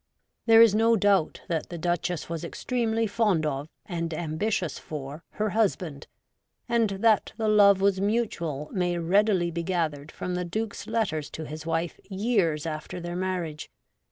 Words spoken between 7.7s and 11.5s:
was mutual may readily be gathered from the Duke's letters to